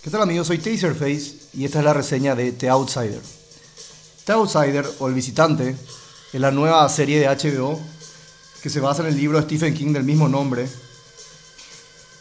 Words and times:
¿Qué 0.00 0.10
tal 0.10 0.22
amigos? 0.22 0.46
Soy 0.46 0.58
Taserface 0.58 1.34
y 1.54 1.64
esta 1.64 1.80
es 1.80 1.84
la 1.84 1.92
reseña 1.92 2.36
de 2.36 2.52
The 2.52 2.68
Outsider. 2.68 3.20
The 4.26 4.32
Outsider 4.32 4.88
o 5.00 5.08
El 5.08 5.14
Visitante 5.14 5.74
es 6.32 6.40
la 6.40 6.52
nueva 6.52 6.88
serie 6.88 7.18
de 7.18 7.26
HBO 7.26 7.80
que 8.62 8.70
se 8.70 8.78
basa 8.78 9.02
en 9.02 9.08
el 9.08 9.16
libro 9.16 9.38
de 9.38 9.44
Stephen 9.44 9.74
King 9.74 9.92
del 9.92 10.04
mismo 10.04 10.28
nombre. 10.28 10.68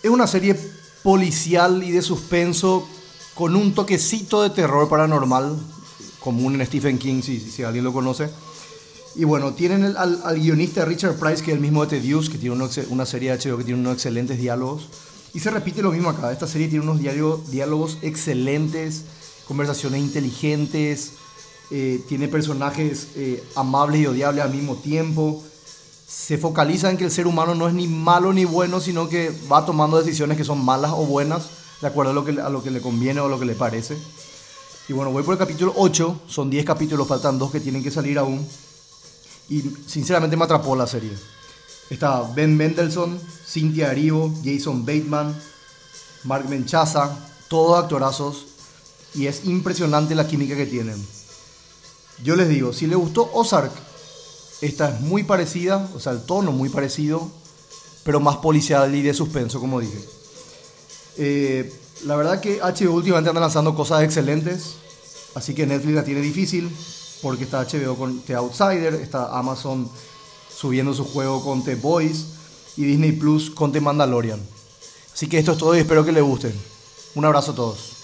Es 0.01 0.09
una 0.09 0.25
serie 0.25 0.59
policial 1.03 1.83
y 1.83 1.91
de 1.91 2.01
suspenso 2.01 2.87
con 3.35 3.55
un 3.55 3.75
toquecito 3.75 4.41
de 4.41 4.49
terror 4.49 4.89
paranormal, 4.89 5.55
común 6.19 6.59
en 6.59 6.65
Stephen 6.65 6.97
King 6.97 7.21
si, 7.21 7.61
alguien 7.61 7.83
lo 7.83 7.93
conoce. 7.93 8.27
Y 9.15 9.23
bueno, 9.23 9.53
tienen 9.53 9.95
al, 9.95 10.39
guionista 10.39 10.83
Richard 10.83 11.19
Price, 11.19 11.43
que 11.43 11.51
es 11.51 11.55
el 11.55 11.61
mismo 11.61 11.85
de 11.85 11.99
The 11.99 12.07
Deuce, 12.07 12.31
que 12.31 12.39
tiene 12.39 12.55
una 12.89 13.05
serie 13.05 13.37
de 13.37 13.37
HBO 13.37 13.57
que 13.59 13.65
tiene 13.65 13.79
unos 13.79 13.93
excelentes 13.93 14.39
diálogos. 14.39 14.87
Y 15.37 15.39
se 15.39 15.51
repite 15.51 15.83
lo 15.83 15.91
mismo 15.91 16.09
acá. 16.09 16.31
Esta 16.31 16.47
serie 16.47 16.67
tiene 16.67 16.83
unos 16.89 16.99
diálogos 16.99 17.99
excelentes, 18.01 19.03
conversaciones 19.47 20.01
inteligentes, 20.01 21.11
eh, 21.69 22.03
tiene 22.09 22.27
personajes 22.27 23.09
eh, 23.13 23.43
amables 23.55 24.01
y 24.01 24.07
odiables 24.07 24.43
al 24.43 24.49
mismo 24.49 24.77
tiempo. 24.77 25.43
Se 26.07 26.39
focaliza 26.39 26.89
en 26.89 26.97
que 26.97 27.03
el 27.03 27.11
ser 27.11 27.27
humano 27.27 27.53
no 27.53 27.67
es 27.67 27.75
ni 27.75 27.87
malo 27.87 28.33
ni 28.33 28.45
bueno, 28.45 28.79
sino 28.79 29.09
que 29.09 29.31
va 29.51 29.63
tomando 29.63 29.99
decisiones 29.99 30.37
que 30.37 30.43
son 30.43 30.65
malas 30.65 30.93
o 30.95 31.05
buenas, 31.05 31.51
de 31.81 31.87
acuerdo 31.87 32.13
a 32.13 32.15
lo 32.15 32.25
que, 32.25 32.31
a 32.41 32.49
lo 32.49 32.63
que 32.63 32.71
le 32.71 32.81
conviene 32.81 33.19
o 33.19 33.27
a 33.27 33.29
lo 33.29 33.37
que 33.37 33.45
le 33.45 33.53
parece. 33.53 33.95
Y 34.89 34.93
bueno, 34.93 35.11
voy 35.11 35.21
por 35.21 35.35
el 35.35 35.37
capítulo 35.37 35.71
8, 35.75 36.21
son 36.25 36.49
10 36.49 36.65
capítulos, 36.65 37.07
faltan 37.07 37.37
dos 37.37 37.51
que 37.51 37.59
tienen 37.59 37.83
que 37.83 37.91
salir 37.91 38.17
aún. 38.17 38.43
Y 39.49 39.61
sinceramente 39.85 40.35
me 40.35 40.45
atrapó 40.45 40.75
la 40.75 40.87
serie. 40.87 41.11
Está 41.89 42.21
Ben 42.35 42.55
Mendelssohn, 42.55 43.19
Cynthia 43.45 43.91
Erivo, 43.91 44.33
Jason 44.43 44.85
Bateman, 44.85 45.35
Mark 46.23 46.49
Menchaza, 46.49 47.17
todos 47.47 47.81
actorazos. 47.81 48.45
Y 49.15 49.27
es 49.27 49.45
impresionante 49.45 50.15
la 50.15 50.27
química 50.27 50.55
que 50.55 50.65
tienen. 50.65 51.03
Yo 52.23 52.35
les 52.35 52.49
digo, 52.49 52.73
si 52.73 52.87
les 52.87 52.97
gustó 52.97 53.29
Ozark, 53.33 53.71
esta 54.61 54.89
es 54.89 55.01
muy 55.01 55.23
parecida, 55.23 55.87
o 55.95 55.99
sea, 55.99 56.13
el 56.13 56.23
tono 56.23 56.51
muy 56.51 56.69
parecido, 56.69 57.29
pero 58.03 58.19
más 58.19 58.37
policial 58.37 58.93
y 58.95 59.01
de 59.01 59.13
suspenso, 59.13 59.59
como 59.59 59.79
dije. 59.79 59.99
Eh, 61.17 61.73
la 62.05 62.15
verdad 62.15 62.39
que 62.41 62.59
HBO 62.59 62.93
últimamente 62.93 63.29
anda 63.29 63.41
lanzando 63.41 63.75
cosas 63.75 64.03
excelentes, 64.03 64.75
así 65.35 65.53
que 65.53 65.65
Netflix 65.65 65.95
la 65.95 66.03
tiene 66.03 66.21
difícil, 66.21 66.71
porque 67.21 67.43
está 67.43 67.65
HBO 67.65 67.95
con 67.95 68.21
The 68.21 68.35
Outsider, 68.35 68.95
está 68.95 69.37
Amazon 69.37 69.89
subiendo 70.57 70.93
su 70.93 71.05
juego 71.05 71.43
con 71.43 71.63
The 71.63 71.75
Boys 71.75 72.25
y 72.77 72.85
Disney 72.85 73.11
Plus 73.11 73.51
con 73.51 73.71
The 73.71 73.81
Mandalorian. 73.81 74.39
Así 75.13 75.27
que 75.27 75.37
esto 75.37 75.51
es 75.51 75.57
todo 75.57 75.75
y 75.75 75.79
espero 75.79 76.03
que 76.03 76.11
les 76.11 76.23
guste. 76.23 76.51
Un 77.15 77.25
abrazo 77.25 77.51
a 77.51 77.55
todos. 77.55 77.96